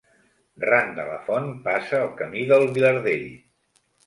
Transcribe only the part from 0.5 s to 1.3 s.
Ran de la